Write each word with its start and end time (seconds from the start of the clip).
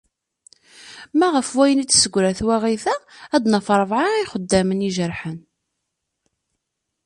Ma 1.17 1.27
ɣef 1.35 1.49
wayen 1.57 1.81
i 1.83 1.85
d-tessegra 1.85 2.31
twaɣit-a, 2.39 2.95
ad 3.35 3.43
naf 3.47 3.67
rebεa 3.79 4.07
n 4.09 4.19
yixeddamen 4.25 4.85
i 4.87 4.89
ijerḥen. 4.89 5.39